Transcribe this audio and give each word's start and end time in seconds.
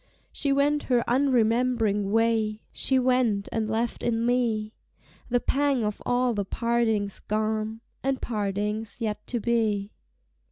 She 0.31 0.51
went 0.51 0.81
her 0.89 1.03
unremembering 1.07 2.09
way, 2.11 2.63
She 2.73 2.97
went 2.97 3.47
and 3.51 3.69
left 3.69 4.01
in 4.01 4.25
me 4.25 4.73
The 5.29 5.39
pang 5.39 5.83
of 5.85 6.01
all 6.07 6.33
the 6.33 6.43
partings 6.43 7.19
gone, 7.19 7.81
And 8.01 8.19
partings 8.19 8.99
yet 8.99 9.27
to 9.27 9.39
be. 9.39 9.93